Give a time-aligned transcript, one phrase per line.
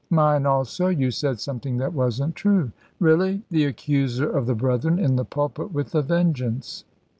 [0.09, 0.87] "Mine also.
[0.87, 3.43] You said something that wasn't true." "Really?
[3.51, 6.85] The Accuser of the Brethren in the pulpit with a vengeance!"